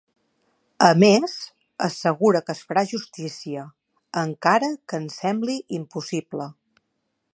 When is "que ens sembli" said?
4.89-5.59